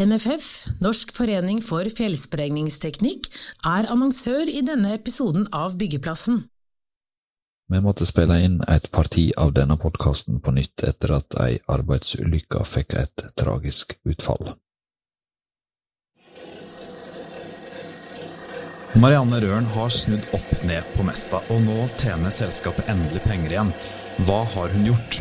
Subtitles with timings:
[0.00, 0.44] NFF,
[0.80, 3.26] Norsk forening for fjellsprengningsteknikk,
[3.68, 6.46] er annonsør i denne episoden av Byggeplassen.
[7.68, 12.64] Vi måtte spille inn et parti av denne podkasten på nytt etter at ei arbeidsulykke
[12.68, 14.54] fikk et tragisk utfall.
[18.96, 23.76] Marianne Røren har snudd opp ned på Mesta, og nå tjener selskapet endelig penger igjen.
[24.24, 25.20] Hva har hun gjort?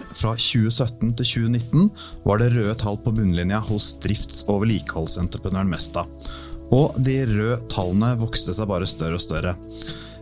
[0.00, 1.90] År, fra 2017 til 2019,
[2.24, 6.06] var det røde tall på bunnlinja hos drifts- og vedlikeholdsentreprenøren Mesta.
[6.70, 9.56] Og de røde tallene vokste seg bare større og større.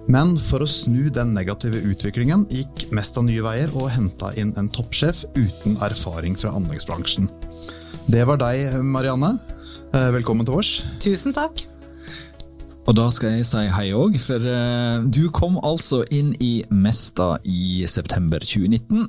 [0.08, 4.70] Men for å snu den negative utviklingen gikk Mesta Nye Veier og henta inn en
[4.72, 7.28] toppsjef uten erfaring fra anleggsbransjen.
[8.08, 9.34] Det var deg, Marianne.
[9.92, 10.78] Eh, Velkommen til vårs.
[11.04, 11.66] Tusen takk.
[12.88, 17.34] Og da skal jeg si hei òg, for eh, du kom altså inn i Mesta
[17.44, 19.04] i september 2019.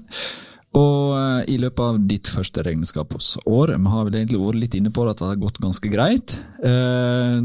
[0.77, 4.91] Og eh, i løpet av ditt første regnskapsår, vi har vel egentlig vært litt inne
[4.93, 6.35] på at det har gått ganske greit.
[6.61, 7.39] Eh,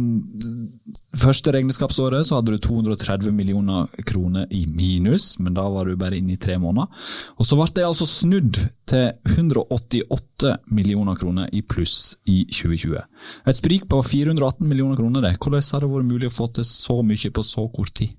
[1.16, 6.18] første regnskapsåret så hadde du 230 millioner kroner i minus, men da var du bare
[6.20, 6.90] inne i tre måneder.
[7.38, 8.60] Og så ble det altså snudd
[8.92, 13.00] til 188 millioner kroner i pluss i 2020.
[13.48, 15.38] Et sprik på 418 millioner kroner, det.
[15.38, 18.12] Hvordan har det vært mulig å få til så mye på så kort tid?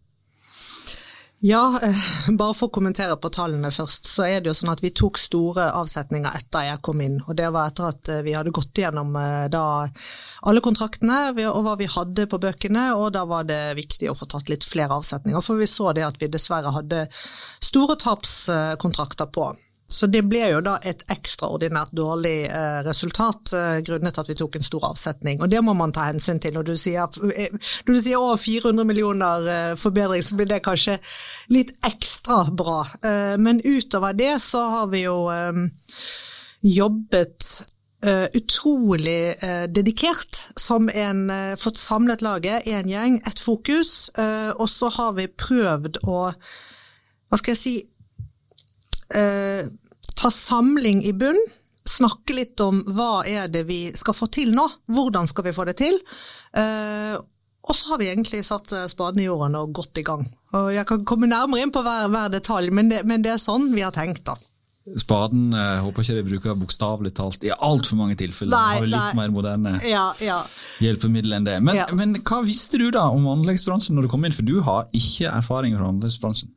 [1.46, 4.80] Ja, eh, bare for å kommentere på tallene først, så er det jo sånn at
[4.82, 7.20] vi tok store avsetninger etter jeg kom inn.
[7.22, 11.20] Og det var etter at eh, vi hadde gått gjennom eh, alle kontraktene
[11.52, 14.66] og hva vi hadde på bøkene, og da var det viktig å få tatt litt
[14.66, 15.46] flere avsetninger.
[15.46, 19.52] For vi så det at vi dessverre hadde store tapskontrakter på.
[19.88, 24.58] Så det ble jo da et ekstraordinært dårlig eh, resultat eh, grunnet at vi tok
[24.58, 25.44] en stor avsetning.
[25.46, 26.56] Og det må man ta hensyn til.
[26.58, 27.54] Når du sier, eh,
[27.86, 30.98] når du sier over 400 millioner forbedring, så blir det kanskje
[31.54, 32.82] litt ekstra bra.
[33.38, 35.18] Men utover det så har vi jo
[36.66, 37.50] jobbet
[38.38, 39.36] utrolig
[39.74, 41.30] dedikert som en
[41.62, 44.10] fått samlet laget, én gjeng, ett fokus,
[44.58, 46.20] og så har vi prøvd å
[47.26, 47.76] hva skal jeg si
[49.14, 49.68] eh,
[50.16, 51.38] ta samling i bunn,
[51.86, 55.68] snakke litt om hva er det vi skal få til nå, hvordan skal vi få
[55.70, 56.00] det til.
[56.58, 57.16] Eh,
[57.66, 60.26] og så har vi egentlig satt spaden i jorden og gått i gang.
[60.54, 63.42] Og jeg kan komme nærmere inn på hver, hver detalj, men det, men det, er
[63.42, 64.36] sånn vi har tenkt, da.
[65.02, 68.54] Spaden jeg håper ikke de bruker bokstavelig talt i altfor mange tilfeller.
[68.54, 69.16] Nei, har litt nei.
[69.18, 70.44] mer moderne Ja, ja.
[70.84, 71.56] hjelpemiddel enn det.
[71.66, 71.88] Men, Ja.
[71.98, 75.32] men hva visste du da om anleggsbransjen når du kom inn, for du har ikke
[75.34, 76.54] erfaring fra anleggsbransjen?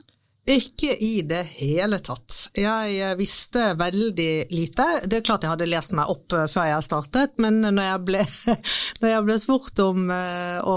[0.48, 2.34] Ikke i det hele tatt.
[2.56, 4.86] Jeg eh, visste veldig lite.
[5.04, 8.02] Det er klart jeg hadde lest meg opp eh, før jeg startet, men når jeg
[8.08, 8.22] ble,
[9.02, 10.76] når jeg ble spurt om eh, å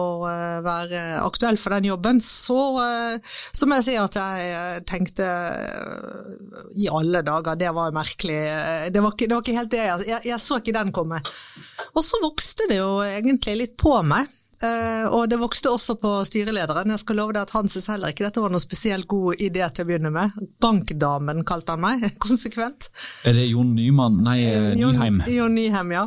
[0.66, 2.60] være aktuell for den jobben, så,
[3.24, 5.30] så må jeg si at jeg tenkte
[6.76, 8.42] i alle dager, det var merkelig.
[8.92, 11.24] Det var ikke, det var ikke helt det jeg, jeg Jeg så ikke den komme.
[11.96, 14.28] Og så vokste det jo egentlig litt på meg.
[14.62, 16.92] Eh, og det vokste også på styrelederen.
[16.94, 19.66] Jeg skal love deg at han syntes heller ikke dette var noen spesielt god idé
[19.74, 20.36] til å begynne med.
[20.62, 22.92] Bankdamen kalte han meg, konsekvent.
[23.26, 25.24] Er det Jon Nyman, nei, eh, Jon- Nyheim?
[25.34, 26.04] Jon Nyheim, ja.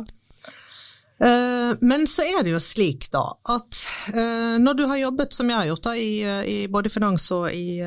[1.17, 3.23] Eh, Men så er det jo slik da,
[3.55, 3.81] at
[4.61, 6.09] når du har jobbet som jeg har gjort da, i,
[6.51, 7.79] i både finans og, i,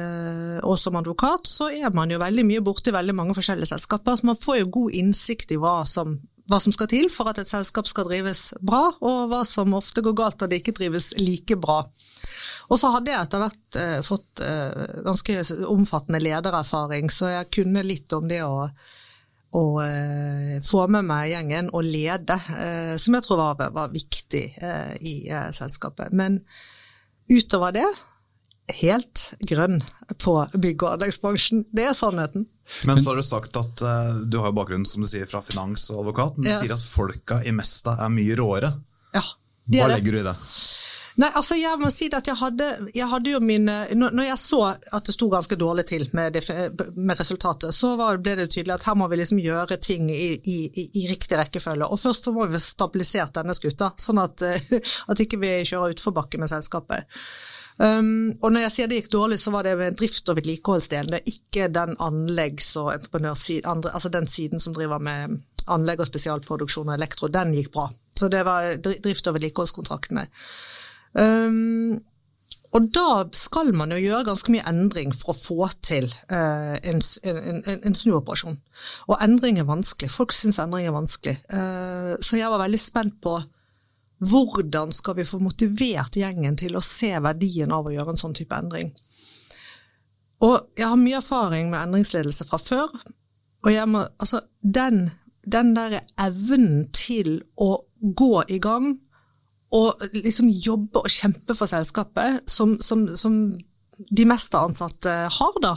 [0.67, 4.27] og som advokat, så er man jo veldig mye borti veldig mange forskjellige selskaper, så
[4.27, 6.17] man får jo god innsikt i hva som,
[6.49, 10.05] hva som skal til for at et selskap skal drives bra, og hva som ofte
[10.05, 11.83] går galt når det ikke drives like bra.
[12.69, 17.85] Og så hadde jeg etter hvert eh, fått eh, ganske omfattende ledererfaring, så jeg kunne
[17.85, 18.65] litt om det å
[19.57, 24.45] å eh, få med meg gjengen og lede, eh, som jeg tror var, var viktig
[24.61, 26.13] eh, i eh, selskapet.
[26.13, 26.43] Men
[27.33, 27.87] utover det,
[28.81, 29.79] helt grønn
[30.23, 31.65] på bygg- og anleggsbransjen.
[31.73, 32.47] Det er sannheten.
[32.85, 35.87] Men så har du sagt at eh, du har bakgrunn som du sier, fra finans
[35.91, 36.59] og advokat, men du Ja.
[36.61, 38.73] sier at folka i Mesta er mye råere.
[39.17, 39.23] Ja,
[39.65, 39.97] det Hva er det.
[40.03, 40.37] legger du i det?
[41.19, 44.61] Nei, altså jeg må si at jeg hadde, jeg hadde jo mine Når jeg så
[44.95, 46.45] at det sto ganske dårlig til med, det,
[46.95, 50.37] med resultatet, så var, ble det tydelig at her må vi liksom gjøre ting i,
[50.39, 51.89] i, i, i riktig rekkefølge.
[51.91, 54.45] Og først så må vi stabilisert denne skuta, sånn at,
[55.11, 57.11] at ikke vi kjører utforbakke med selskapet.
[57.79, 61.13] Um, og når jeg sier det gikk dårlig, så var det med drift- og vedlikeholdsdelen.
[61.15, 65.39] Det er ikke den anleggs- og entreprenørsiden, altså den siden som driver med
[65.71, 67.87] anlegg og spesialproduksjon og elektro, den gikk bra.
[68.19, 70.27] Så det var drift- og vedlikeholdskontraktene.
[71.15, 72.01] Um,
[72.77, 77.39] Og da skal man jo gjøre ganske mye endring for å få til en, en,
[77.41, 78.59] en, en, snuoperasjon.
[79.09, 80.11] Og endring er vanskelig.
[80.13, 81.39] Folk syns endring er vanskelig.
[81.49, 83.39] Eh, så jeg var veldig spent på
[84.19, 88.35] hvordan skal vi få motivert gjengen til å se verdien av å gjøre en sånn
[88.37, 88.91] type endring.
[90.45, 92.93] Og jeg har mye erfaring med endringsledelse fra før.
[93.67, 95.09] Og må, altså, den,
[95.47, 98.93] den der evnen til å gå i gang
[99.75, 103.41] og liksom jobbe og kjempe for selskapet, som, som, som
[103.99, 105.75] de mest ansatte har, da,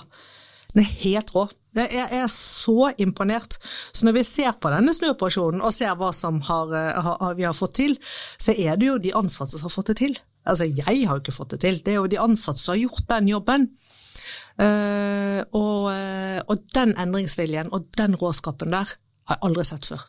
[0.71, 1.47] den er helt rå.
[1.77, 3.55] Jeg er så imponert.
[3.93, 6.73] Så når vi ser på denne snuoperasjonen og ser hva som har,
[7.05, 7.95] har, vi har fått til,
[8.35, 10.17] så er det jo de ansatte som har fått det til.
[10.43, 12.81] Altså, jeg har jo ikke fått det til, det er jo de ansatte som har
[12.81, 13.67] gjort den jobben.
[14.61, 20.03] Uh, og, uh, og, den endringsviljen og den råskapen der har jeg aldri sett før.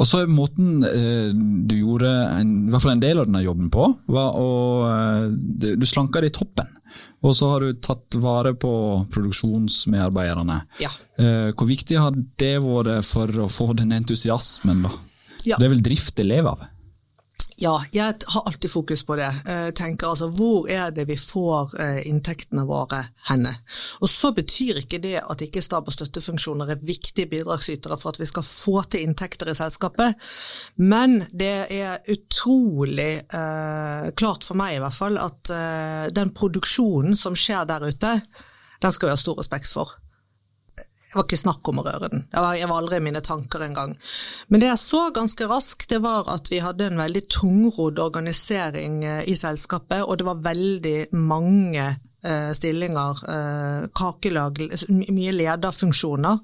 [0.00, 1.30] Og så måten uh,
[1.68, 4.48] du gjorde en, i hvert fall en del av denne jobben på, var å
[5.32, 6.68] Du slanka det i toppen.
[7.22, 8.72] Og så har du tatt vare på
[9.14, 10.58] produksjonsmedarbeiderne.
[10.82, 10.90] Ja.
[11.54, 14.90] Hvor viktig har det vært for å få den entusiasmen, da?
[15.46, 15.56] Ja.
[15.56, 16.66] Det er vel drift det lever av?
[17.62, 19.28] Ja, jeg har alltid fokus på det.
[19.46, 22.98] Jeg eh, tenker altså, Hvor er det vi får eh, inntektene våre
[23.28, 23.52] henne?
[24.02, 28.18] Og Så betyr ikke det at ikke stab- og støttefunksjoner er viktige bidragsytere for at
[28.18, 30.18] vi skal få til inntekter i selskapet,
[30.82, 37.14] men det er utrolig eh, klart for meg i hvert fall at eh, den produksjonen
[37.14, 38.16] som skjer der ute,
[38.82, 40.01] den skal vi ha stor respekt for.
[41.12, 42.22] Det var ikke snakk om å røre den.
[42.32, 43.90] Jeg var, jeg var aldri i mine tanker engang.
[44.48, 49.02] Men det jeg så ganske raskt, det var at vi hadde en veldig tungrodd organisering
[49.04, 56.40] eh, i selskapet, og det var veldig mange eh, stillinger, eh, kakelag, mye lederfunksjoner.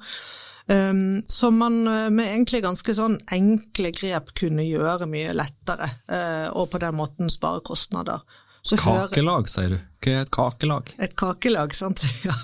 [0.68, 6.52] Um, som man eh, med egentlig ganske sånn enkle grep kunne gjøre mye lettere, uh,
[6.60, 8.20] og på den måten spare kostnader.
[8.62, 9.52] Så kakelag, hører...
[9.52, 9.78] sier du.
[9.98, 10.90] Hva er et kakelag?
[11.02, 12.02] Et kakelag, sant.
[12.28, 12.34] Ja.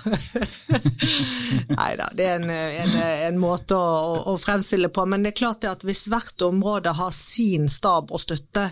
[1.75, 2.95] Nei da, det er en, en,
[3.29, 5.05] en måte å, å, fremstille på.
[5.09, 8.71] Men det er klart at hvis hvert område har sin stab og støtte,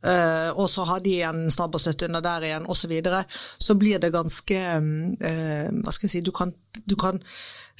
[0.00, 3.18] Uh, og så har de en stab og støtte under der igjen, osv., så, videre,
[3.60, 6.54] så blir det ganske uh, Hva skal jeg si Du kan,
[6.88, 7.20] du kan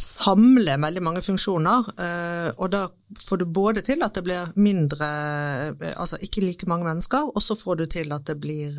[0.01, 2.85] samle veldig mange funksjoner, uh, og da
[3.19, 5.07] får du både til at det blir mindre
[5.91, 8.79] Altså ikke like mange mennesker, og så får du til at det blir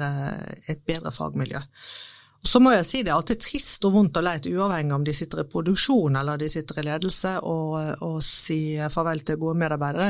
[0.72, 1.60] et bedre fagmiljø.
[2.42, 5.14] Så må jeg si det er alltid trist og vondt og leit, uavhengig om de
[5.14, 10.10] sitter i produksjon eller de sitter i ledelse, og, og sier farvel til gode medarbeidere.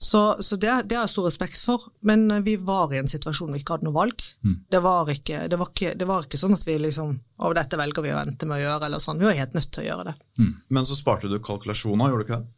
[0.00, 3.52] Så, så det, det, har jeg stor respekt for, men vi var i en situasjon
[3.54, 4.24] vi ikke hadde noe valg.
[4.42, 4.56] Mm.
[4.72, 7.78] Det, var ikke, det, var ikke, det, var ikke, sånn at vi liksom Å, dette
[7.80, 9.20] velger vi å vente med å gjøre, eller sånn.
[9.20, 10.16] Vi var helt nødt til å gjøre det.
[10.40, 10.54] Mm.
[10.76, 12.54] Men så sparte du kalkulasjoner, gjorde du ikke det?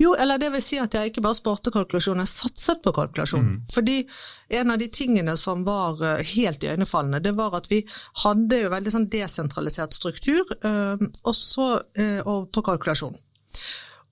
[0.00, 3.44] Jo, eller det vil si at jeg ikke bare sparte kalkulasjon, jeg satset på kalkulasjon.
[3.44, 3.56] Mm.
[3.68, 3.96] Fordi
[4.60, 7.82] en av de tingene som var eh, helt iøynefallende, det var at vi
[8.22, 11.66] hadde jo veldig sånn desentralisert struktur, øh, også
[12.00, 13.18] øh, på kalkulasjon.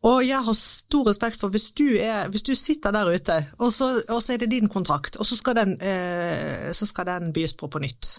[0.08, 3.72] Og jeg har stor respekt for hvis du, er, hvis du sitter der ute, og
[3.72, 7.32] så, og så, er det din kontrakt, og så skal, den, øh, så skal den
[7.32, 8.18] bys på på nytt.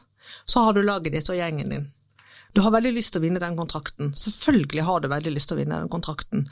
[0.50, 1.88] Så har du laget ditt og gjengen din.
[2.54, 4.10] Du har veldig lyst til å vinne den kontrakten.
[4.18, 6.48] Selvfølgelig har du veldig lyst til å vinne den kontrakten.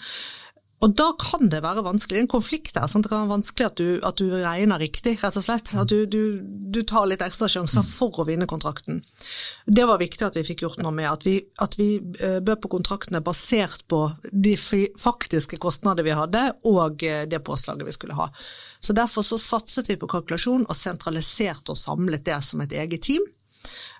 [0.85, 2.19] Og da kan det være vanskelig.
[2.21, 2.85] En konflikt der.
[2.85, 3.05] Sant?
[3.05, 5.71] Det kan være vanskelig at du, at du, regner riktig, rett og slett.
[5.73, 9.01] At du, du, du tar litt ekstra sjanser for å vinne kontrakten.
[9.65, 11.09] Det var viktig at vi fikk gjort noe med.
[11.09, 16.43] At vi, at vi eh, bød på kontraktene basert på de faktiske kostnader vi hadde,
[16.69, 18.29] og eh, det påslaget vi skulle ha.
[18.79, 23.09] Så Derfor så satset vi på kalkulasjon og sentraliserte og samlet det som et eget
[23.09, 23.25] team.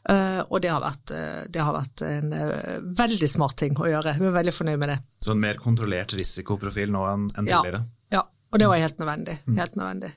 [0.08, 3.90] Uh, og det har, vært, uh, det har vært, en uh, veldig smart ting å
[3.90, 4.16] gjøre.
[4.22, 4.98] Vi er veldig fornøyd med det.
[5.24, 7.84] Så en mer kontrollert risikoprofil nå enn en tidligere?
[8.14, 9.38] Ja, ja, og det var helt nødvendig.
[9.46, 9.60] Mm.
[9.60, 10.14] helt nødvendig.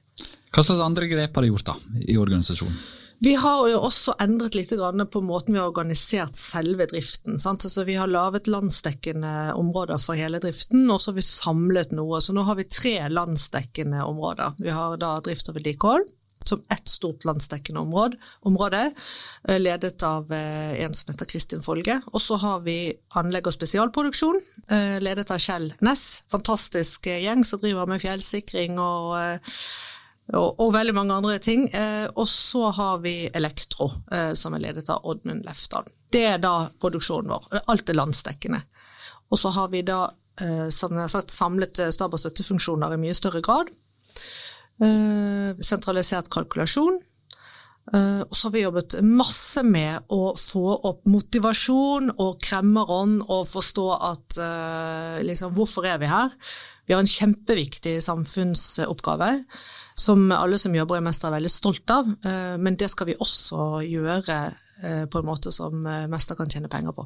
[0.51, 1.77] Hva slags andre grep har dere gjort da,
[2.07, 2.81] i organisasjonen?
[3.23, 4.71] Vi har jo også endret litt
[5.13, 7.37] på måten vi har organisert selve driften.
[7.37, 12.23] Altså, vi har laget landsdekkende områder for hele driften, og så har vi samlet noe.
[12.25, 14.57] Så nå har vi tre landsdekkende områder.
[14.57, 16.09] Vi har da drift og vedlikehold,
[16.51, 18.91] som ett stort landsdekkende område, område,
[19.49, 22.01] eh, ledet av eh, en som heter Kristin Folge.
[22.13, 24.41] Og så har vi anlegg og spesialproduksjon,
[24.71, 26.25] eh, ledet av Kjell Næss.
[26.31, 29.15] Fantastisk gjeng som driver med fjellsikring og,
[30.35, 31.69] og, og veldig mange andre ting.
[32.17, 33.91] Og så har vi Elektro,
[34.39, 35.89] som er ledet av Oddmund Lefdal.
[36.11, 37.63] Det er da produksjonen vår.
[37.73, 38.63] Alt er landsdekkende.
[39.31, 40.05] Og så har vi da,
[40.75, 43.71] som jeg har sagt, samlet stab- og støttefunksjoner i mye større grad.
[44.81, 47.01] Eh, sentralisert kalkulasjon.
[47.91, 53.49] Uh, og så har vi jobbet masse med å få opp motivasjon og kremmerånd og
[53.49, 56.31] forstå at uh, liksom, hvorfor er vi her?
[56.87, 59.31] Vi har en kjempeviktig samfunnsoppgave
[59.99, 62.07] som alle som jobber i Mester er veldig stolt av,
[62.59, 64.39] men det skal vi også gjøre
[65.13, 67.05] på en måte som Mester kan tjene penger på.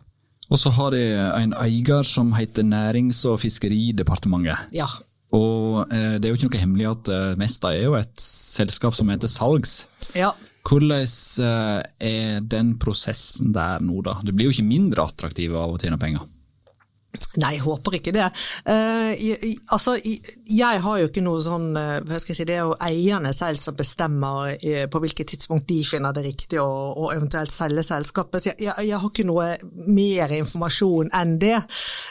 [0.49, 4.73] Og så har de en eier som heter Nærings- og fiskeridepartementet.
[4.78, 4.88] Ja.
[5.35, 8.95] Og eh, det er jo ikke noe hemmelig at eh, Mesta er jo et selskap
[8.97, 9.85] som heter salgs.
[10.14, 10.33] Ja.
[10.64, 14.21] Hvordan eh, er den prosessen der nå, da?
[14.25, 16.25] Det blir jo ikke mindre attraktivt av å tjene penger?
[17.40, 18.26] Nei, jeg håper ikke det.
[18.64, 22.62] Jeg, altså, jeg har jo ikke noe sånn uh, hva skal jeg si, Det er
[22.64, 27.52] jo eierne selv som bestemmer uh, på hvilket tidspunkt de finner det riktig å, eventuelt
[27.52, 28.42] selge selskapet.
[28.42, 29.50] Så jeg, jeg, har ikke noe
[29.87, 31.56] mer informasjon enn det.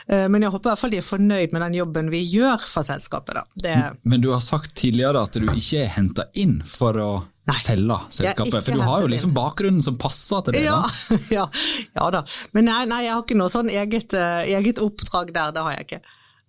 [0.07, 2.85] men jeg håper i hvert fall de er fornøyd med den jobben vi gjør for
[2.85, 3.39] selskapet.
[3.39, 3.43] Da.
[3.65, 3.75] Det...
[4.09, 7.11] Men du har sagt tidligere at du ikke er henta inn for å
[7.51, 8.63] Selge selskapet?
[8.63, 10.63] For du har jo liksom bakgrunnen som passer til det?
[10.63, 10.79] Ja,
[11.37, 11.47] ja,
[11.91, 12.23] ja da.
[12.55, 15.51] Men nei, nei, jeg har ikke noe sånn eget, uh, eget, oppdrag der.
[15.55, 16.01] Det har jeg ikke.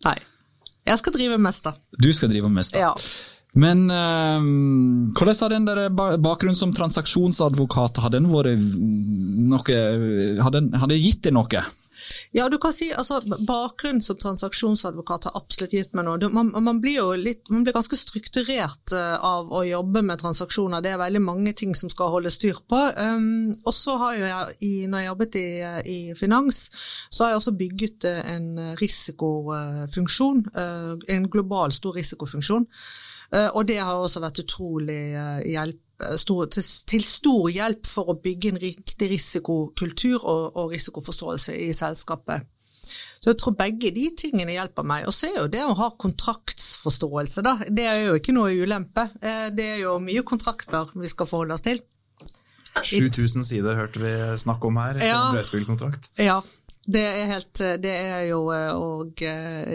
[0.07, 0.17] Nei.
[0.85, 1.75] Jeg skal drive mest, da.
[1.99, 2.87] Du skal drive mest, da.
[2.87, 2.93] Ja.
[3.59, 4.47] Men uh,
[5.19, 9.77] hvordan har den der bakgrunnen som transaksjonsadvokat har den vært noe
[10.43, 11.63] Har, den, har det gitt deg noe?
[12.37, 16.31] Ja, du kan si altså, Bakgrunnen som transaksjonsadvokat har absolutt gitt meg noe.
[16.35, 20.83] Man, man, blir jo litt, man blir ganske strukturert uh, av å jobbe med transaksjoner.
[20.85, 22.81] Det er veldig mange ting som skal holde styr på.
[22.99, 25.47] Um, og så har jo jeg, i, når jeg jobbet i,
[25.95, 26.61] i, finans,
[27.09, 28.51] så har jeg også bygget uh, en
[28.83, 30.45] risikofunksjon.
[30.59, 32.69] Uh, en global stor risikofunksjon.
[33.35, 35.17] og det har også vært utrolig
[35.49, 35.84] hjelp
[36.19, 41.71] stor, til, til, stor hjelp for å bygge en riktig risikokultur og, og, risikoforståelse i
[41.77, 42.51] selskapet.
[43.23, 45.07] Så jeg tror begge de tingene hjelper meg.
[45.09, 47.55] Og så er jo det å ha kontraktsforståelse, da.
[47.73, 49.07] Det er jo ikke noe ulempe.
[49.23, 51.81] Eh, det er jo mye kontrakter vi skal forholde oss til.
[52.75, 54.99] 7000 sider hørte vi snakk om her.
[54.99, 56.11] etter Ja, brøytebilkontrakt.
[56.21, 56.41] Ja,
[56.87, 59.21] det er, helt, det er jo og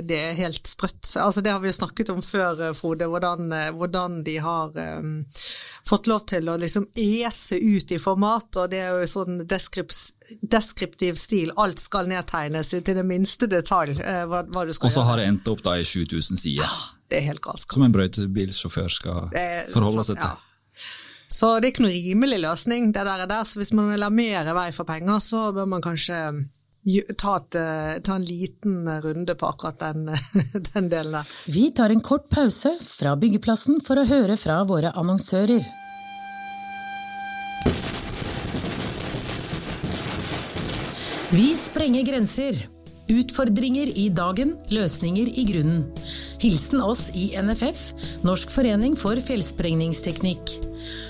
[0.06, 1.16] det er helt sprøtt.
[1.18, 5.24] Altså, det har vi jo snakket om før, Frode, hvordan, hvordan de har um,
[5.90, 8.62] fått lov til å liksom ese ut i format.
[8.62, 11.54] og Det er jo sånn deskriptiv stil.
[11.58, 13.98] Alt skal nedtegnes til det minste detalj.
[14.00, 16.62] Hva, hva du skal og så har det endt opp da i 7000 sider.
[16.62, 17.74] Ja, det er helt galskap.
[17.80, 19.34] Som en brøytebilsjåfør skal
[19.74, 20.30] forholde seg til.
[20.30, 20.38] Ja.
[21.30, 23.26] Så det er ikke noe rimelig løsning, det der.
[23.30, 23.44] der.
[23.46, 26.18] Så hvis man vil ha mer vei for penger, så bør man kanskje
[27.18, 30.10] ta, et, eh, ta, en liten runde på akkurat den,
[30.74, 31.36] den delen der.
[31.46, 35.68] Vi tar en kort pause fra byggeplassen for å høre fra våre annonsører.
[41.30, 42.79] Vi sprenger grenser.
[43.10, 45.86] Utfordringer i dagen, løsninger i grunnen.
[46.44, 47.80] Hilsen oss i NFF,
[48.28, 50.54] Norsk forening for fjellsprengningsteknikk.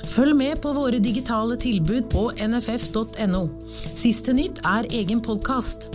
[0.08, 3.44] Følg med på våre digitale tilbud på nff.no.
[3.91, 5.89] Siste nytt er egen podkast.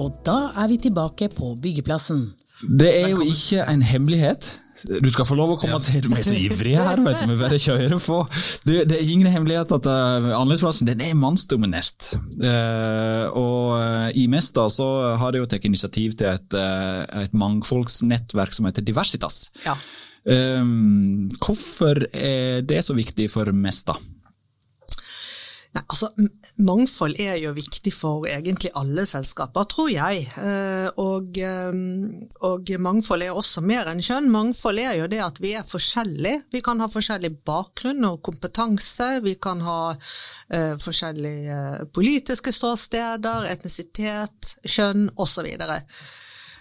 [0.00, 2.26] Og da er vi tilbake på byggeplassen.
[2.66, 4.50] Det er jo ikke en hemmelighet
[4.88, 5.82] du skal få lov å komme ja.
[5.84, 6.02] til.
[6.06, 7.32] Du er så ivrig her, vet du.
[7.32, 8.18] Vi bare kjører på.
[8.66, 12.12] Du, det er ingen hemmelighet at uh, anleggsplassen den er mannsdominert.
[12.40, 14.88] Uh, og uh, i Mesta så
[15.20, 19.48] har de jo tatt initiativ til et, uh, et mangfoldsnettverk som heter Diversitas.
[19.66, 19.76] Ja.
[21.40, 23.94] hvorfor er det så viktig for Mesta?
[25.70, 26.08] Nei, altså,
[26.66, 30.24] Mangfold er jo viktig for egentlig alle selskaper, tror jeg.
[30.42, 31.78] Eh, og, eh,
[32.48, 34.26] og, mangfold er også mer enn kjønn.
[34.34, 36.42] Mangfold er jo det at vi er forskjellige.
[36.50, 39.12] Vi kan ha forskjellig bakgrunn og kompetanse.
[39.22, 41.60] Vi kan ha uh, forskjellige
[41.94, 45.46] politiske ståsteder, etnisitet, kjønn osv.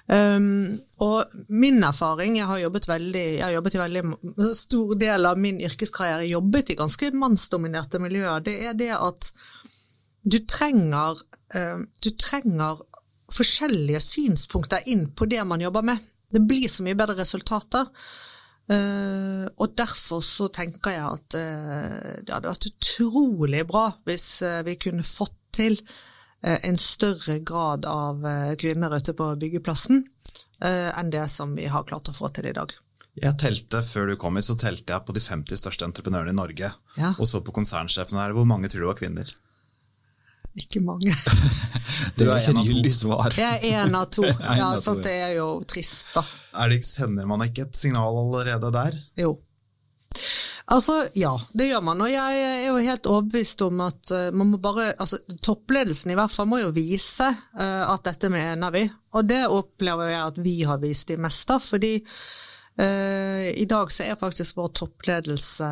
[0.09, 4.03] Um, og min erfaring, jeg har jobbet veldig, jeg har jobbet i veldig
[4.57, 9.29] stor del av min yrkeskarriere jobbet i ganske mannsdominerte miljøer, det er det at
[10.25, 11.21] du trenger,
[11.53, 12.81] uh, du trenger
[13.29, 16.01] forskjellige synspunkter inn på det man jobber med.
[16.33, 17.85] Det blir så mye bedre resultater.
[18.69, 24.59] Uh, og derfor så tenker jeg at uh, det hadde vært utrolig bra hvis uh,
[24.65, 25.79] vi kunne fått til
[26.41, 30.03] en større grad av eh, kvinner ute på byggeplassen
[30.63, 32.71] eh, enn det som vi har klart å få til i dag.
[33.19, 36.37] Jeg telte, Før du kom hit, så telte jeg på de 50 største entreprenørene i
[36.37, 36.71] Norge.
[36.95, 37.13] Ja.
[37.17, 38.35] Og så på konsernsjefene her.
[38.37, 39.27] Hvor mange tror du var kvinner?
[40.59, 41.11] Ikke mange.
[42.17, 43.35] det er ikke et gyldig svar.
[43.35, 44.23] Jeg er én av to.
[44.61, 46.23] Ja, sånt, det er jo trist, da.
[46.63, 48.97] Er det, sender man ikke et signal allerede der?
[49.19, 49.35] Jo.
[50.69, 52.01] Altså, ja, det gjør man.
[52.05, 56.17] Og jeg er jo helt overbevist om at uh, man må bare altså, Toppledelsen i
[56.19, 58.83] hvert fall må jo vise uh, at dette mener vi.
[59.17, 64.11] Og det opplever jeg at vi har vist de meste, Fordi uh, I dag så
[64.11, 65.71] er faktisk vår toppledelse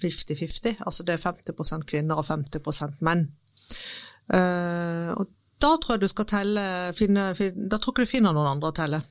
[0.00, 3.28] 50-50, altså det er 50% kvinner og 50 menn.
[4.32, 5.30] Uh, og
[5.62, 6.62] da tror jeg du skal telle
[6.96, 9.02] finne, finne, Da tror jeg du finner noen andre å telle.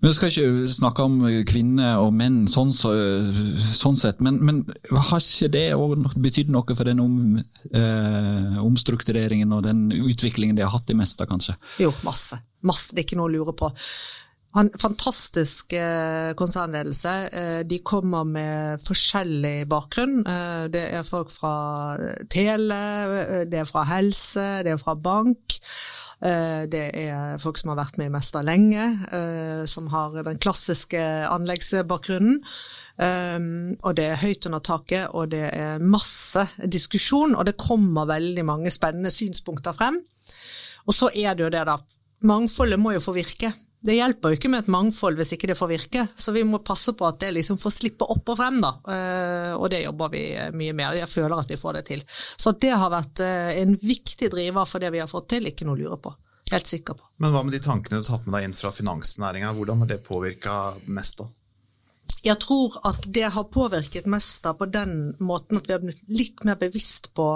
[0.00, 1.18] Vi skal ikke snakke om
[1.48, 2.92] kvinner og menn sånn, så,
[3.76, 4.62] sånn sett, men, men,
[5.10, 5.66] har ikke det
[6.16, 7.16] betydd noe for den om,
[7.70, 11.56] eh, omstruktureringen og den utviklingen de har hatt i Mesta, kanskje?
[11.82, 12.40] Jo, masse.
[12.64, 12.94] masse.
[12.94, 13.72] Det er ikke noe å lure på.
[14.56, 17.12] Han, fantastisk eh, konsernledelse.
[17.28, 20.22] Eh, de kommer med forskjellig bakgrunn.
[20.24, 21.96] Eh, det er folk fra
[22.32, 25.58] tele, eh, det er fra helse, det er fra bank.
[26.24, 30.40] Eh, det er folk som har vært med i Mesta lenge, eh, som har den
[30.40, 32.40] klassiske anleggsbakgrunnen.
[32.96, 38.08] Um, og det er høyt under taket, og det er masse diskusjon, og det kommer
[38.08, 39.98] veldig mange spennende synspunkter frem.
[40.88, 41.76] Og så er det jo det, da.
[42.24, 43.52] Mangfoldet må jo få virke.
[43.86, 46.58] Det hjelper jo ikke med et mangfold hvis ikke det får virke, så vi må
[46.66, 48.72] passe på at det liksom får slippe opp og frem, da.
[48.82, 50.24] Uh, og det jobber vi
[50.58, 52.02] mye med, og jeg føler at vi får det til.
[52.10, 55.68] Så det har vært uh, en viktig driver for det vi har fått til, ikke
[55.68, 56.14] noe å lure på.
[56.50, 57.06] Helt sikker på.
[57.22, 59.90] Men hva med de tankene du har tatt med deg inn fra finansnæringa, hvordan har
[59.90, 61.30] det påvirka da?
[62.26, 66.46] Jeg tror at det har påvirket Mesta på den måten at vi har blitt litt
[66.46, 67.28] mer bevisst på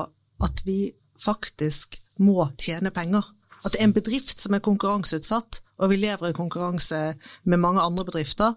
[0.42, 3.26] at vi faktisk må tjene penger.
[3.66, 7.00] At en bedrift som er konkurranseutsatt, og vi lever i konkurranse
[7.48, 8.54] med mange andre bedrifter,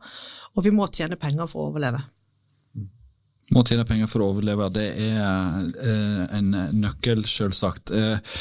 [0.53, 2.03] og vi må tjene penger for å overleve.
[3.51, 5.19] Må tjene penger for å overleve, det er
[5.83, 7.91] eh, en nøkkel, selvsagt.
[7.91, 8.39] Eh,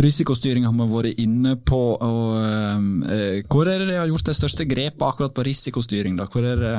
[0.00, 1.80] risikostyring har vi vært inne på.
[2.00, 6.16] og eh, Hvor er det dere har gjort det største grepet akkurat på risikostyring?
[6.20, 6.28] da?
[6.32, 6.76] Hvor er det...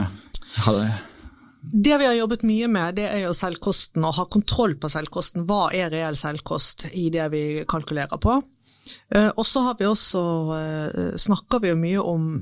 [1.63, 5.45] Det vi har jobbet mye med, det er jo selvkosten, å ha kontroll på selvkosten.
[5.47, 8.41] Hva er reell selvkost i det vi kalkulerer på?
[9.15, 10.23] Eh, og så har vi også,
[10.57, 12.33] eh, snakker vi jo mye om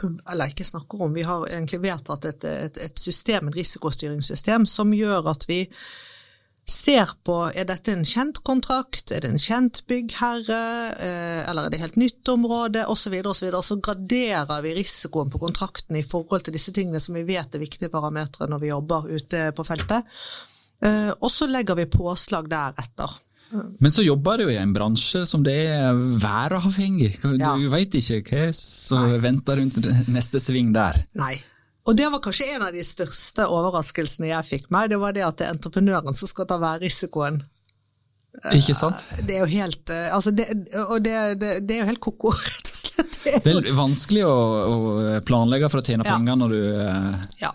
[0.00, 4.94] eller ikke snakker om, vi har egentlig vedtatt et, et, et system, et risikostyringssystem, som
[4.96, 5.58] gjør at vi
[6.70, 10.62] ser på er dette en kjent kontrakt, er det en kjent byggherre,
[11.04, 13.18] eh, eller er det helt nytt område, osv.
[13.20, 17.18] Og, så og så graderer vi risikoen på kontrakten i forhold til disse tingene som
[17.18, 20.08] vi vet er viktige parametere når vi jobber ute på feltet.
[21.20, 23.18] Og så legger vi påslag deretter.
[23.52, 27.16] Men så jobber du i en bransje som det er væravhengig.
[27.22, 27.54] Du ja.
[27.72, 31.00] veit ikke hva som venter rundt neste sving der.
[31.18, 31.34] Nei.
[31.88, 34.92] Og det var kanskje en av de største overraskelsene jeg fikk meg.
[34.92, 37.40] Det var det at det er entreprenøren som skal ta værrisikoen.
[38.54, 39.00] Ikke sant?
[39.16, 40.46] Eh, det er jo helt eh, altså det,
[41.02, 41.14] det,
[41.66, 42.69] det, er jo helt ko-ko, rett.
[43.20, 44.76] Det er vanskelig å, å,
[45.26, 46.14] planlegge for å tjene ja.
[46.14, 47.50] penger når du eh, ja.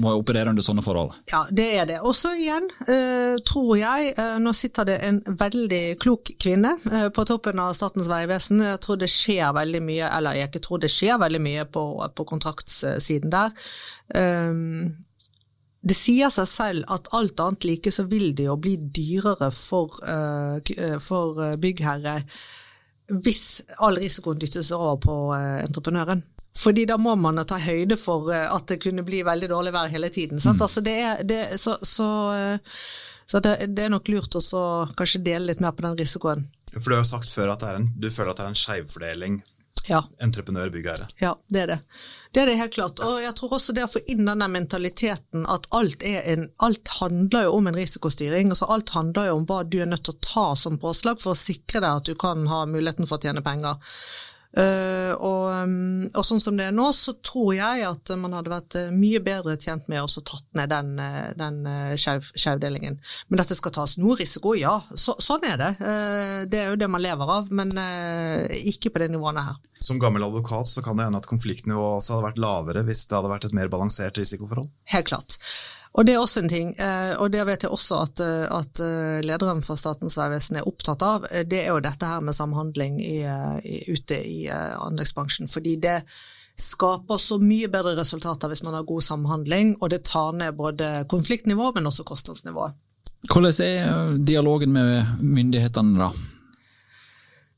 [0.00, 1.16] må operere under sånne forhold.
[1.30, 1.98] Ja, det er det.
[2.00, 7.08] Og så igjen, eh, tror jeg, eh, nå sitter det en veldig klok kvinne uh,
[7.14, 8.62] på toppen av Statens vegvesen.
[8.64, 11.84] Jeg tror det skjer veldig mye, eller jeg ikke tror det skjer veldig mye på,
[12.16, 13.52] på kontraktssiden der.
[14.14, 14.94] Um,
[15.88, 20.00] det sier seg selv at alt annet like så vil det jo bli dyrere for,
[20.08, 22.22] uh, for byggherre
[23.12, 26.22] hvis all risikoen dyttes over på uh, entreprenøren.
[26.58, 29.92] Fordi da må man ta høyde for uh, at det kunne bli veldig dårlig vær
[29.92, 30.40] hele tiden.
[30.42, 30.62] Mm.
[30.62, 32.08] Altså det er, det, så, så,
[33.26, 34.64] så det, det, er nok lurt å
[34.98, 36.46] kanskje dele litt mer på den risikoen.
[36.74, 39.40] For Du har jo sagt før at en, du føler at det er en skjevfordeling
[39.88, 40.00] ja.
[40.22, 41.08] entreprenør, byggherre.
[41.22, 41.78] Ja, det er det.
[42.32, 43.02] Det er det helt klart.
[43.04, 47.48] Og jeg tror også det å få inn denne mentaliteten at alt, en, alt handler
[47.48, 48.52] jo om en risikostyring.
[48.52, 51.34] altså Alt handler jo om hva du er nødt til å ta som påslag for
[51.34, 53.80] å sikre deg at du kan ha muligheten for å tjene penger.
[54.56, 58.48] Uh, og, um, og, sånn som det er nå, så tror jeg at man hadde
[58.48, 61.60] vært uh, mye bedre tjent med å tatt ned den, uh, den
[62.00, 62.96] skjevdelingen.
[63.28, 64.72] Men dette skal tas noe risiko, ja.
[64.96, 65.70] Så, sånn er det.
[66.48, 67.74] Det er jo det man lever av, men
[68.72, 69.60] ikke på det nivået her.
[69.78, 73.18] Som gammel advokat så kan det hende at konfliktnivået også hadde vært lavere hvis det
[73.18, 74.70] hadde vært et mer balansert risikoforhold?
[74.90, 75.38] Helt klart.
[75.96, 78.80] Og det er også en ting, eh, og det vet jeg også at, eh, at
[78.84, 83.00] eh, lederen for Statens vegvesen er opptatt av, det er jo dette her med samhandling
[83.02, 85.50] i, i, ute i anleggsbransjen.
[85.50, 86.02] Fordi det
[86.58, 91.06] skaper så mye bedre resultater hvis man har god samhandling, og det tar ned både
[91.10, 92.70] konfliktnivå, men også kostnadsnivå.
[93.28, 96.12] Hvordan er dialogen med myndighetene da?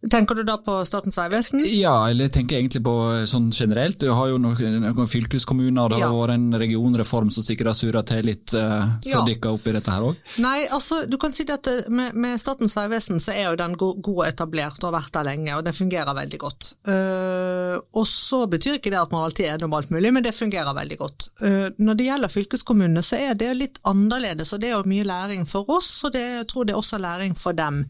[0.09, 1.61] Tenker du da på Statens vegvesen?
[1.69, 2.95] Ja, eller tenker jeg egentlig på
[3.29, 3.99] sånn generelt.
[4.01, 8.03] Du har jo noen, noen fylkeskommuner, det har vært en regionreform som sikkert har surra
[8.09, 9.21] til litt uh, ja.
[9.29, 10.23] dere oppi dette her òg?
[10.41, 14.01] Nei, altså du kan si at med, med Statens vegvesen så er jo den god,
[14.07, 16.71] god etablert og har vært der lenge, og det fungerer veldig godt.
[16.89, 20.25] Uh, og så betyr ikke det at man alltid er enig om alt mulig, men
[20.25, 21.29] det fungerer veldig godt.
[21.45, 25.05] Uh, når det gjelder fylkeskommunene så er det litt annerledes, og det er jo mye
[25.13, 27.85] læring for oss, og det, jeg tror det er også læring for dem.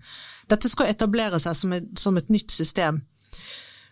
[0.50, 3.02] Dette skal etablere seg som et, som et nytt system.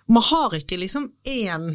[0.09, 1.73] Man har ikke liksom én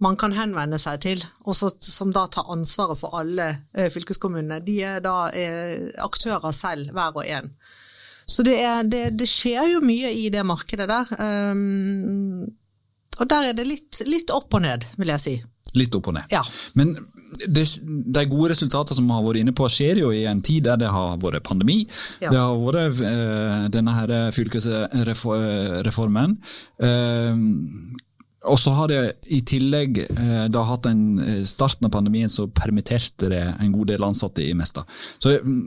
[0.00, 4.62] man kan henvende seg til, og som da tar ansvaret for alle eh, fylkeskommunene.
[4.64, 7.50] De er da eh, aktører selv, hver og en.
[8.24, 11.10] Så det, er, det, det, skjer jo mye i det markedet der.
[11.52, 12.46] Um,
[13.18, 15.34] og der er det litt, litt, opp og ned, vil jeg si.
[15.76, 16.32] Litt opp og ned.
[16.32, 16.44] Ja.
[16.78, 16.94] Men
[17.46, 20.62] det, de gode resultatene som vi har vært inne på, skjer jo i en tid
[20.68, 21.78] der det har vært pandemi.
[22.22, 22.30] Ja.
[22.30, 26.30] Det har vært uh, denne her fylkesreformen.
[26.82, 27.34] Uh,
[28.48, 32.46] og så har det i tillegg eh, da hatt en eh, starten av pandemien så
[32.48, 34.84] permitterte det en god del ansatte i Mesta.
[35.18, 35.58] Så mm,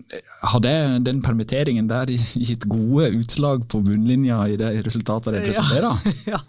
[0.54, 2.10] har den permitteringen der
[2.50, 6.18] gitt gode utslag på bunnlinja i det resultatet de presenterer?
[6.26, 6.26] Ja.
[6.34, 6.42] ja.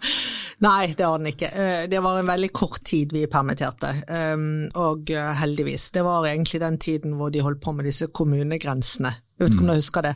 [0.63, 1.51] Nei, det har den ikke.
[1.51, 3.91] Eh, det var en veldig kort tid vi permitterte,
[4.79, 5.11] og
[5.41, 5.89] heldigvis.
[5.93, 9.63] Det var egentlig den tiden hvor de holdt på med disse kommunegrensene jeg vet ikke
[9.65, 10.11] om du husker det.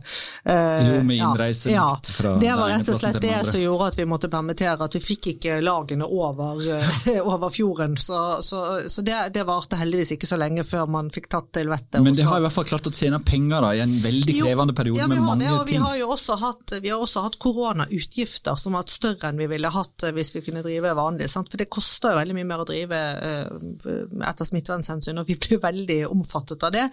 [0.47, 0.53] Uh,
[0.87, 3.97] jo, med innreisenekt ja, ja, fra Det var rett og slett det som gjorde at
[3.99, 7.97] vi måtte permittere, at vi fikk ikke lagene over, uh, over fjorden.
[7.99, 11.67] Så, så, så det, det, varte heldigvis ikke så lenge før man fikk tatt til
[11.67, 11.99] vettet.
[12.05, 14.75] Men det har i hvert fall klart å tjene penger da, i en veldig krevende
[14.77, 15.81] periode ja, med mange det, og ting.
[15.81, 19.41] Vi har jo også hatt, vi har også hatt koronautgifter som har vært større enn
[19.43, 21.27] vi ville hatt eh, hvis vi kunne drive vanlig.
[21.27, 21.51] Sant?
[21.51, 25.59] For det koster jo veldig mye mer å drive uh, etter smittevernhensyn, og vi blir
[25.67, 26.87] veldig omfattet av det.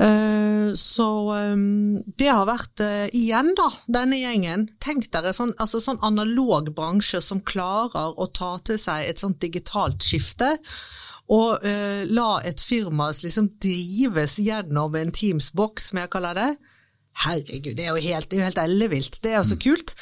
[0.00, 3.66] Eh, så ehm, det har vært uh, igjen, da,
[4.00, 4.64] denne gjengen.
[4.80, 9.40] Tenk dere sånn, altså sånn analog bransje som klarer å ta til seg et sånt
[9.42, 10.54] digitalt skifte.
[11.30, 16.48] Og uh, la et firma liksom drives gjennom en Teams-boks, som jeg kaller det.
[17.26, 19.20] Herregud, det er jo helt, det er helt ellevilt.
[19.20, 19.62] Det er jo så mm.
[19.66, 19.96] kult.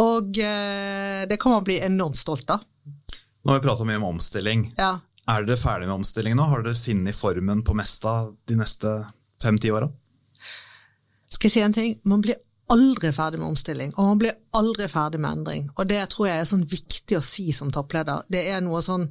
[0.00, 2.64] Og det kan man bli enormt stolt av.
[3.44, 4.64] Nå har vi prata mye om omstilling.
[4.80, 4.96] Ja.
[5.30, 6.48] Er dere ferdig med omstilling nå?
[6.48, 8.14] Har dere funnet formen på Mesta
[8.48, 8.96] de neste
[9.42, 9.88] fem-ti åra?
[11.30, 11.96] Skal jeg si en ting?
[12.04, 12.38] Man blir
[12.72, 15.68] aldri ferdig med omstilling, og man blir aldri ferdig med endring.
[15.76, 18.24] Og det tror jeg er sånn viktig å si som toppleder.
[18.32, 19.08] Det er noe sånn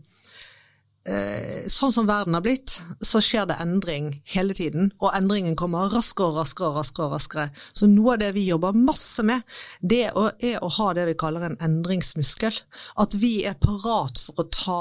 [1.67, 2.71] sånn som verden har blitt,
[3.03, 4.91] så skjer det endring hele tiden.
[5.03, 7.09] Og endringen kommer raskere og raskere og raskere.
[7.11, 7.49] raskere.
[7.73, 9.43] Så noe av det vi jobber masse med,
[9.81, 12.55] det er å ha det vi kaller en endringsmuskel.
[13.03, 14.79] At vi er parat for å ta,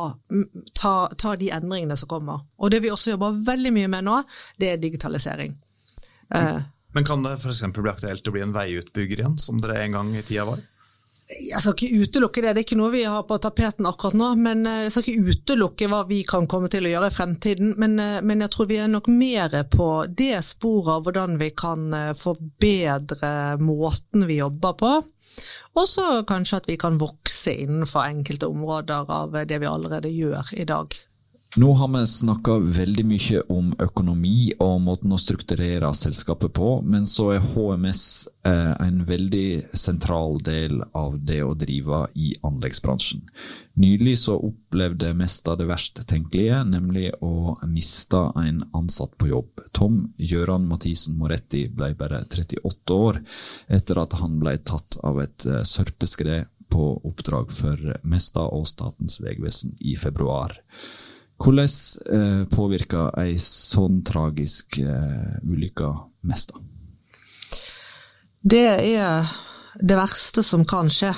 [0.78, 2.46] ta, ta de endringene som kommer.
[2.58, 4.20] Og det vi også jobber veldig mye med nå,
[4.62, 5.58] det er digitalisering.
[6.92, 7.64] Men kan det f.eks.
[7.72, 10.60] bli aktuelt å bli en veiutbygger igjen, som dere en gang i tida var?
[11.32, 14.32] Jeg skal ikke utelukke det, det er ikke noe vi har på tapeten akkurat nå.
[14.42, 17.74] men eh, Jeg skal ikke utelukke hva vi kan komme til å gjøre i fremtiden.
[17.80, 21.52] Men, eh, men jeg tror vi er nok mer på det sporet av hvordan vi
[21.56, 23.32] kan eh, forbedre
[23.62, 24.92] måten vi jobber på.
[25.80, 30.52] Og så kanskje at vi kan vokse innenfor enkelte områder av det vi allerede gjør
[30.58, 30.92] i dag.
[31.56, 37.04] Nå har vi snakka veldig mye om økonomi og måten å strukturere selskapet på, men
[37.04, 38.04] så er HMS
[38.48, 43.26] eh, en veldig sentral del av det å drive i anleggsbransjen.
[43.84, 49.66] Nylig så opplevde Mesta det verst tenkelige, nemlig å miste en ansatt på jobb.
[49.76, 53.20] Tom Gøran Mathisen Moretti ble bare 38 år
[53.68, 59.20] etter at han ble tatt av et eh, sørpeskred på oppdrag for Mesta og Statens
[59.20, 60.62] vegvesen i februar.
[61.42, 61.68] Hvordan
[62.14, 65.88] eh, påvirker ei sånn tragisk eh, ulykke
[66.30, 66.68] mest, da?
[68.42, 68.66] Det
[68.98, 69.26] er
[69.78, 71.10] det verste som kan skje.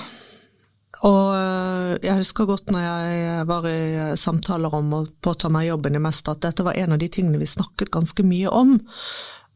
[1.04, 3.80] Og eh, jeg husker godt når jeg var i
[4.20, 7.40] samtaler om å påta meg jobben i Mest, at dette var en av de tingene
[7.40, 8.78] vi snakket ganske mye om.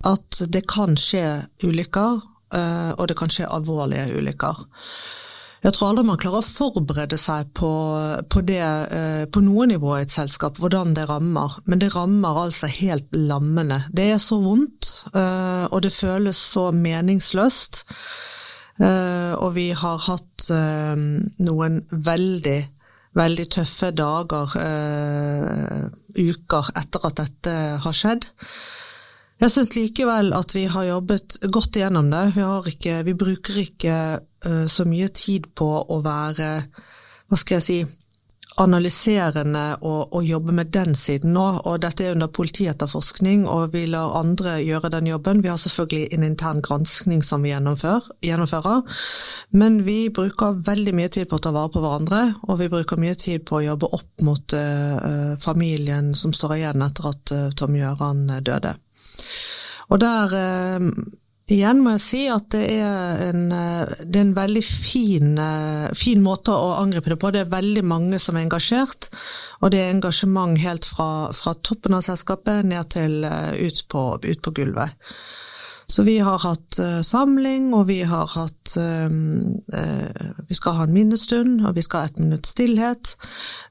[0.08, 1.24] At det kan skje
[1.64, 2.20] ulykker,
[2.98, 4.60] og det kan skje alvorlige ulykker.
[5.64, 7.70] Jeg tror aldri man klarer å forberede seg på,
[8.30, 11.56] på det eh, på noe nivå i et selskap, hvordan det rammer.
[11.66, 13.80] Men det rammer altså helt lammende.
[13.90, 17.82] Det er så vondt, eh, og det føles så meningsløst.
[18.78, 22.58] Eh, og vi har hatt noen veldig,
[23.18, 24.54] veldig tøffe dager,
[26.16, 28.24] uker, etter at dette har skjedd.
[29.38, 32.24] Jeg syns likevel at vi har jobbet godt igjennom det.
[32.34, 36.50] Vi, ikke, vi bruker ikke uh, så mye tid på å være,
[37.30, 37.78] hva skal jeg si,
[38.58, 41.44] analyserende og, og, jobbe med den siden nå.
[41.70, 45.44] Og dette er under politietterforskning, og vi lar andre gjøre den jobben.
[45.44, 48.98] Vi har selvfølgelig en intern granskning som vi gjennomfører,
[49.54, 52.98] men vi bruker veldig mye tid på å ta vare på hverandre, og vi bruker
[52.98, 57.48] mye tid på å jobbe opp mot uh, familien som står igjen etter at uh,
[57.54, 58.74] Tom Gjøran døde.
[59.88, 60.92] Og der eh,
[61.48, 65.86] Igjen må jeg si at det er en, eh, det er en veldig fin, eh,
[65.96, 67.30] fin, måte å angripe det på.
[67.32, 69.08] Det er veldig mange som er engasjert,
[69.62, 74.42] og det er engasjement helt fra, fra toppen av selskapet ned til ut på, ut
[74.44, 74.92] på, gulvet.
[75.88, 79.08] Så vi har hatt samling, og vi har hatt at
[79.78, 83.14] uh, vi skal ha en minnestund, og vi skal ha et minutts stillhet.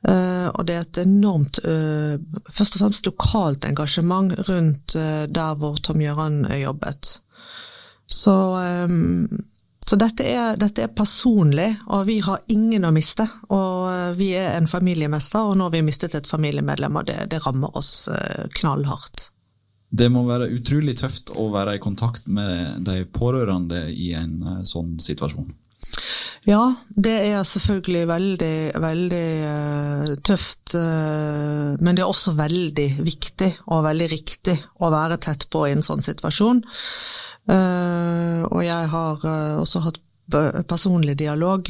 [0.07, 2.17] Uh, og det er et enormt, uh,
[2.49, 7.19] først og fremst lokalt engasjement rundt der hvor Tom Gjøran jobbet.
[8.07, 8.33] Så,
[9.87, 13.25] så dette, er, dette, er, personlig, og vi har ingen å miste.
[13.51, 17.41] Og vi er en familiemester, og nå har vi mistet et familiemedlem, og det, det
[17.43, 18.07] rammer oss
[18.61, 19.27] knallhardt.
[19.89, 24.59] Det må være utrolig tøft å være i kontakt med de pårørende i en eh,
[24.67, 25.47] sånn situasjon.
[26.47, 30.77] Ja, det er selvfølgelig veldig, veldig uh, tøft.
[30.79, 35.73] Uh, men det er også veldig viktig og veldig riktig å være tett på i
[35.75, 36.63] en sånn situasjon.
[37.47, 39.21] Og jeg har
[39.61, 39.99] også hatt
[40.67, 41.69] personlig dialog.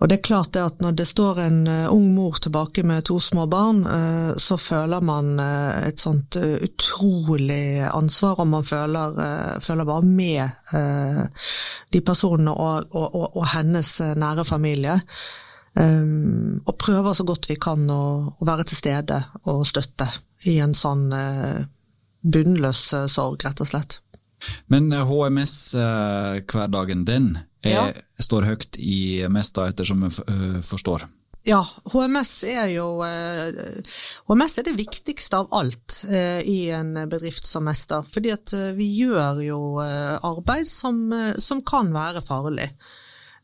[0.00, 3.04] Og det er klart det at når det står en uh, ung mor tilbake med
[3.04, 9.12] to små barn, uh, så føler man uh, et sånt utrolig ansvar, og man føler,
[9.60, 10.48] føler bare med
[11.92, 15.00] de personene og, og, og, og, hennes nære familie.
[15.80, 20.06] Og prøver så godt vi kan å, å, være til stede og støtte
[20.50, 21.12] i en sånn
[22.20, 23.92] bunnløs sorg, rett og slett.
[24.72, 27.88] Men HMS-hverdagen din, ja.
[28.20, 31.06] står høyt i Mesta, ettersom jeg uh, forstår.
[31.48, 33.00] Ja, HMS er jo
[34.28, 36.02] HMS er det viktigste av alt
[36.44, 38.02] i en bedrift som Mesta.
[38.04, 41.00] Fordi at vi gjør jo arbeid som,
[41.40, 42.68] som kan være farlig.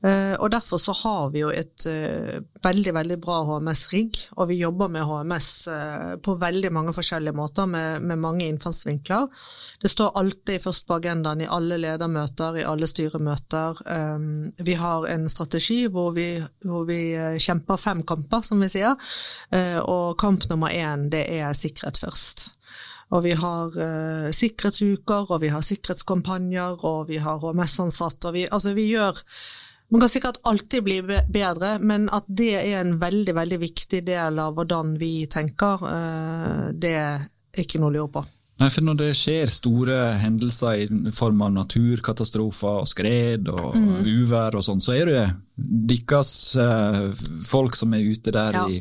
[0.04, 4.58] Eh, og Derfor så har vi jo et uh, veldig veldig bra HMS-rigg, og vi
[4.60, 9.24] jobber med HMS eh, på veldig mange forskjellige måter, med, med, mange innfallsvinkler.
[9.82, 13.80] Det står alltid først på agendaen i alle ledermøter, i alle styremøter.
[14.66, 16.28] Vi har en strategi hvor vi,
[16.64, 17.00] hvor vi
[17.42, 18.94] kjemper fem kamper, som vi sier,
[19.82, 22.50] og kamp nummer én det er sikkerhet først.
[23.14, 28.32] Og vi har eh, sikkerhetsuker, og vi har sikkerhetskampanjer, og vi har HMS-ansatte.
[28.50, 29.20] altså vi gjør
[29.88, 34.40] man kan sikkert alltid bli bedre, men at det er en veldig veldig viktig del
[34.42, 37.28] av hvordan vi tenker, eh, det er
[37.62, 38.24] ikke noe å lure på.
[38.56, 43.98] Nei, for Når det skjer store hendelser i form av naturkatastrofer og skred og mm.
[44.06, 45.24] uvær og sånn, så er det
[45.92, 47.02] deres eh,
[47.44, 48.64] folk som er ute der ja.
[48.72, 48.80] i,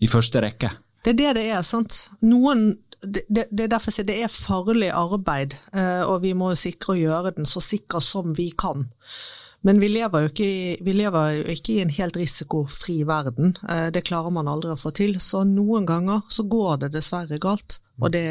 [0.00, 0.72] i, første rekke.
[1.04, 1.60] Det er det det er.
[1.66, 1.98] sant?
[2.24, 2.70] Noen,
[3.04, 7.00] det, det, det, er derfor det er farlig arbeid, eh, og vi må sikre å
[7.02, 8.88] gjøre den så sikker som vi kan.
[9.62, 10.50] Men vi lever, jo ikke,
[10.82, 13.54] vi lever jo ikke i en helt risikofri verden.
[13.70, 15.14] Eh, det klarer man aldri å få til.
[15.22, 17.78] Så noen ganger så går det dessverre galt.
[18.02, 18.26] Og det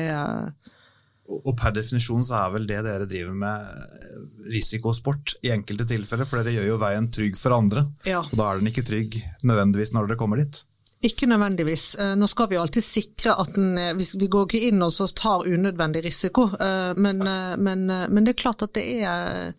[1.31, 6.41] og per definisjon så er vel det dere driver med risikosport i enkelte tilfeller, for
[6.41, 7.85] dere gjør jo veien trygg for andre.
[8.07, 8.19] Ja.
[8.25, 9.15] Og da er den ikke trygg
[9.47, 10.63] nødvendigvis når dere kommer dit.
[11.01, 11.95] Ikke nødvendigvis.
[11.99, 15.47] Eh, nå skal vi alltid sikre at den, eh, vi går ikke inn og tar
[15.49, 17.23] unødvendig risiko, eh, men,
[17.57, 19.55] men, men, det er klart at det er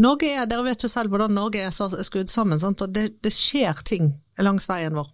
[0.00, 2.60] Norge er, Dere vet jo selv hvordan Norge er skrudd sammen.
[2.60, 2.80] Sant?
[2.80, 5.12] og det, det, skjer ting langs veien vår.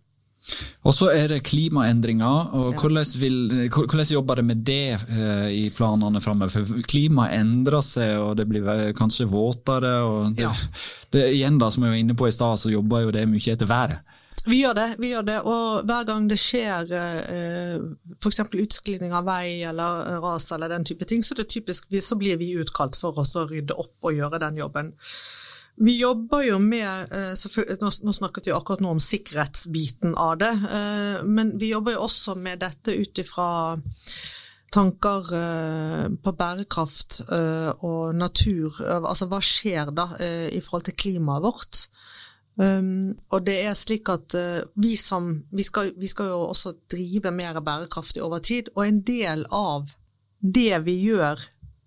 [0.86, 2.54] Og så er det klimaendringer.
[2.54, 4.98] og Hvordan, vil, hvordan jobber det med det
[5.54, 6.50] i planene framover?
[6.50, 9.94] For klimaet endrer seg, og det blir kanskje våtere.
[10.02, 10.54] og det, ja.
[11.14, 13.54] det, igjen da, Som jeg var inne på i stad, så jobber jo det mye
[13.54, 14.11] etter været.
[14.42, 17.84] Vi gjør det, vi gjør det, og hver gang det skjer eh,
[18.16, 18.40] f.eks.
[18.58, 22.98] utsklidning av vei eller ras eller den type ting, så, typisk, så blir vi utkalt
[22.98, 24.90] for oss å rydde opp og gjøre den jobben.
[25.82, 31.22] Vi jobber jo med eh, Nå snakket vi akkurat nå om sikkerhetsbiten av det, eh,
[31.22, 33.50] men vi jobber jo også med dette ut ifra
[34.72, 35.26] tanker
[36.24, 37.18] på bærekraft
[37.84, 38.78] og natur.
[38.80, 40.06] Altså hva skjer da
[40.48, 41.82] i forhold til klimaet vårt?
[42.60, 46.74] Um, og det er slik at uh, vi, som, vi, skal, vi, skal, jo også
[46.92, 49.88] drive mer bærekraftig over tid, og en del av
[50.42, 51.40] det vi gjør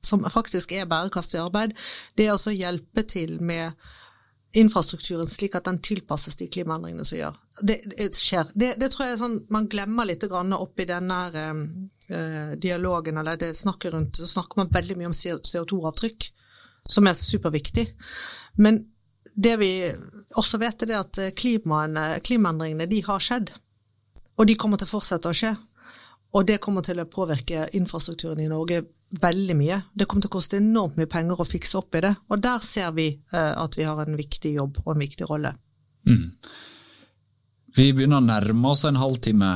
[0.06, 1.76] som faktisk er bærekraftig arbeid,
[2.18, 3.78] det er å hjelpe til med
[4.56, 7.38] infrastrukturen slik at den tilpasses de klimaendringene som gjør.
[7.62, 8.50] Det, det skjer.
[8.56, 13.94] Det, det, tror jeg sånn, man glemmer litt oppi denne uh, dialogen, eller det snakket
[13.94, 16.30] rundt, så snakker man veldig mye om CO2-avtrykk,
[16.88, 17.90] som er superviktig.
[18.62, 18.84] Men
[19.36, 19.70] det vi
[20.40, 23.52] også vet, er at klimaendringene de har skjedd.
[24.40, 25.54] Og de kommer til å fortsette å skje.
[26.36, 28.82] Og det kommer til å påvirke infrastrukturen i Norge
[29.22, 29.78] veldig mye.
[29.94, 32.12] Det kommer til å koste enormt mye penger å fikse opp i det.
[32.32, 35.54] Og der ser vi eh, at vi har en viktig jobb og en viktig rolle.
[36.10, 36.34] Mm.
[37.76, 39.48] Vi begynner å nærme oss en halvtime.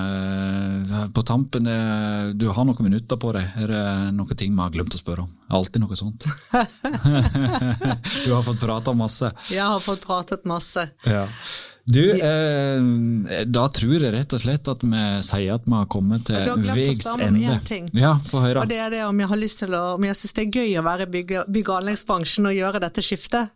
[0.92, 3.48] Eh, på tampen, eh, du har noen minutter på deg.
[3.64, 3.84] Er det
[4.18, 5.30] noen ting vi har glemt å spørre om?
[5.56, 6.28] Alltid noe sånt.
[8.26, 9.32] du har fått prata masse.
[9.54, 10.84] Jeg har fått pratet masse.
[11.08, 11.28] Ja.
[11.90, 16.28] Du, eh, da tror jeg rett og slett at vi sier at vi har kommet
[16.28, 17.56] til veis ende.
[17.98, 18.66] Ja, få høre.
[18.66, 20.60] Og det er det om jeg har lyst til å Om jeg syns det er
[20.60, 23.56] gøy å være i bygg- og anleggsbransjen og gjøre dette skiftet.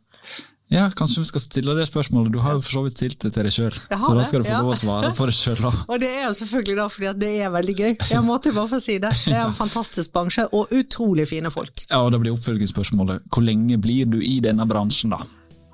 [0.72, 2.32] Ja, Kanskje vi skal stille det spørsmålet.
[2.34, 4.48] Du har jo for så vidt stilt det til deg sjøl, så da skal du
[4.48, 4.62] få ja.
[4.64, 5.62] lov å svare for deg sjøl.
[5.92, 7.92] Og det er jo selvfølgelig da fordi det er veldig gøy.
[8.10, 9.14] Jeg måtte bare få si det.
[9.28, 11.86] Det er en fantastisk bransje, og utrolig fine folk.
[11.90, 15.22] Ja, og da blir oppfølgingsspørsmålet hvor lenge blir du i denne bransjen, da?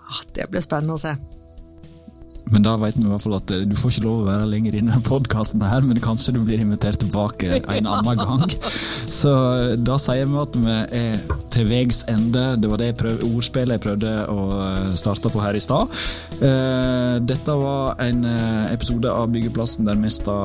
[0.10, 1.16] Ah, Det blir spennende å se.
[2.54, 4.48] Men da vet vi i hvert fall at eh, du får ikke lov å være
[4.50, 8.56] lenger i denne podkasten her, men kanskje du blir invitert tilbake en annen gang.
[9.10, 12.46] Så eh, da sier vi at vi er til veis ende.
[12.62, 15.94] Det var det jeg prøv, ordspillet jeg prøvde å eh, starte på her i stad.
[16.40, 18.22] Dette var en
[18.72, 20.38] episode av Byggeplassen der Mesta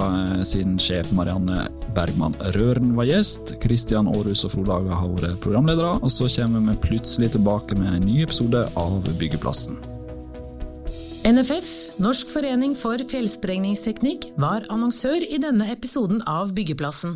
[0.46, 3.54] sin sjef Marianne Bergman Røren var gjest.
[3.62, 7.94] Kristian Aarhus og Frode Haga har vært programledere, og så kommer vi plutselig tilbake med
[7.94, 9.93] en ny episode av Byggeplassen.
[11.24, 17.14] NFF, Norsk forening for fjellsprengningsteknikk, var annonsør i denne episoden av Byggeplassen.